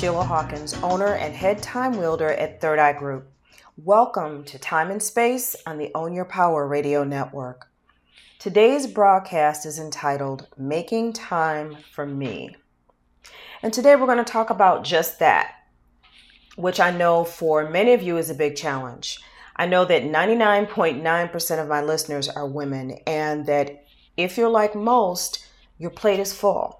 [0.00, 3.30] Sheila Hawkins, owner and head time wielder at Third Eye Group.
[3.76, 7.66] Welcome to Time and Space on the Own Your Power radio network.
[8.38, 12.56] Today's broadcast is entitled Making Time for Me.
[13.62, 15.52] And today we're going to talk about just that,
[16.56, 19.18] which I know for many of you is a big challenge.
[19.54, 23.84] I know that 99.9% of my listeners are women, and that
[24.16, 26.79] if you're like most, your plate is full.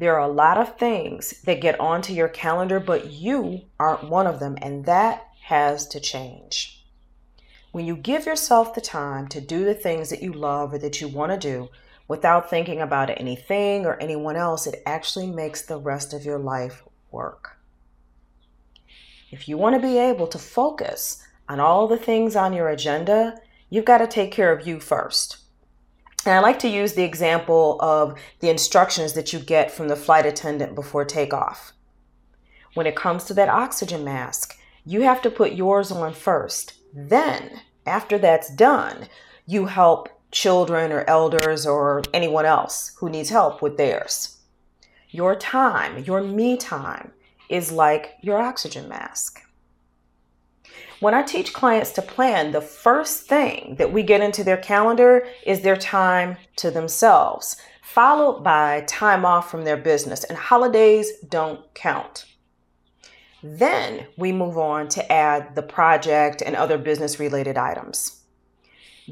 [0.00, 4.26] There are a lot of things that get onto your calendar, but you aren't one
[4.26, 6.86] of them, and that has to change.
[7.72, 11.02] When you give yourself the time to do the things that you love or that
[11.02, 11.68] you want to do
[12.08, 16.82] without thinking about anything or anyone else, it actually makes the rest of your life
[17.10, 17.58] work.
[19.30, 23.38] If you want to be able to focus on all the things on your agenda,
[23.68, 25.39] you've got to take care of you first.
[26.26, 29.96] And I like to use the example of the instructions that you get from the
[29.96, 31.72] flight attendant before takeoff.
[32.74, 36.74] When it comes to that oxygen mask, you have to put yours on first.
[36.92, 39.08] Then, after that's done,
[39.46, 44.38] you help children or elders or anyone else who needs help with theirs.
[45.10, 47.12] Your time, your me time,
[47.48, 49.42] is like your oxygen mask.
[51.00, 55.26] When I teach clients to plan, the first thing that we get into their calendar
[55.46, 61.72] is their time to themselves, followed by time off from their business, and holidays don't
[61.72, 62.26] count.
[63.42, 68.20] Then we move on to add the project and other business related items.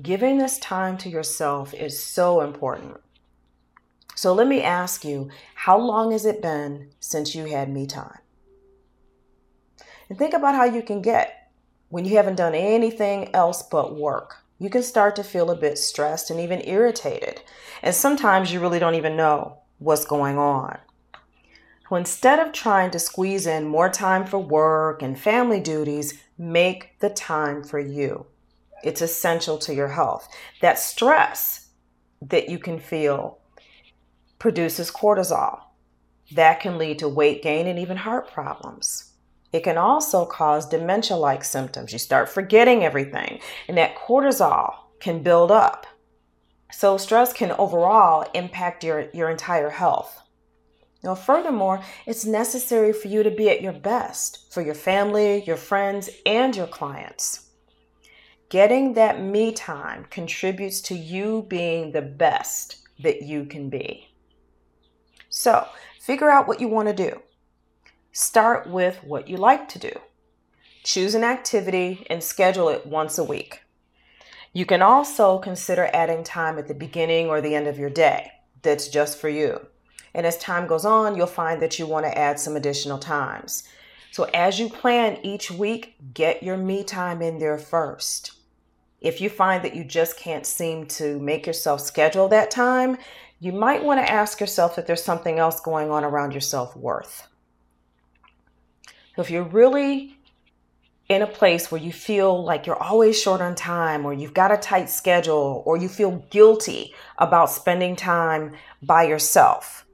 [0.00, 2.98] Giving this time to yourself is so important.
[4.14, 8.18] So let me ask you, how long has it been since you had me time?
[10.10, 11.37] And think about how you can get
[11.88, 14.36] when you haven't done anything else but work.
[14.58, 17.40] You can start to feel a bit stressed and even irritated.
[17.82, 20.78] And sometimes you really don't even know what's going on.
[21.88, 26.98] So instead of trying to squeeze in more time for work and family duties, make
[26.98, 28.26] the time for you.
[28.82, 30.28] It's essential to your health.
[30.60, 31.68] That stress
[32.20, 33.38] that you can feel
[34.38, 35.60] produces cortisol.
[36.32, 39.07] That can lead to weight gain and even heart problems.
[39.52, 41.92] It can also cause dementia like symptoms.
[41.92, 45.86] You start forgetting everything, and that cortisol can build up.
[46.70, 50.20] So, stress can overall impact your, your entire health.
[51.02, 55.56] Now, furthermore, it's necessary for you to be at your best for your family, your
[55.56, 57.46] friends, and your clients.
[58.50, 64.08] Getting that me time contributes to you being the best that you can be.
[65.30, 65.68] So,
[66.00, 67.22] figure out what you want to do.
[68.20, 69.92] Start with what you like to do.
[70.82, 73.62] Choose an activity and schedule it once a week.
[74.52, 78.32] You can also consider adding time at the beginning or the end of your day
[78.62, 79.64] that's just for you.
[80.14, 83.62] And as time goes on, you'll find that you want to add some additional times.
[84.10, 88.32] So as you plan each week, get your me time in there first.
[89.00, 92.98] If you find that you just can't seem to make yourself schedule that time,
[93.38, 96.74] you might want to ask yourself if there's something else going on around your self
[96.76, 97.28] worth.
[99.18, 100.16] So if you're really
[101.08, 104.52] in a place where you feel like you're always short on time or you've got
[104.52, 109.84] a tight schedule or you feel guilty about spending time by yourself,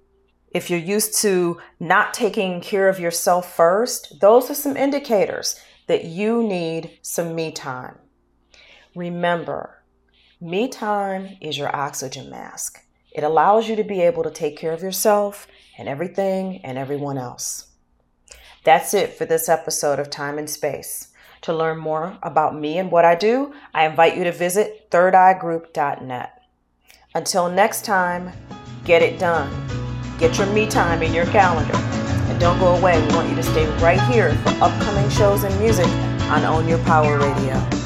[0.51, 6.05] if you're used to not taking care of yourself first, those are some indicators that
[6.05, 7.97] you need some me time.
[8.95, 9.83] Remember,
[10.39, 12.85] me time is your oxygen mask.
[13.11, 15.47] It allows you to be able to take care of yourself
[15.79, 17.71] and everything and everyone else.
[18.65, 21.09] That's it for this episode of Time and Space.
[21.43, 26.43] To learn more about me and what I do, I invite you to visit thirdeyeGroup.net.
[27.15, 28.33] Until next time,
[28.87, 29.53] get it done.
[30.19, 31.77] Get your me time in your calendar.
[31.77, 33.07] And don't go away.
[33.07, 35.87] We want you to stay right here for upcoming shows and music
[36.31, 37.84] on Own Your Power Radio.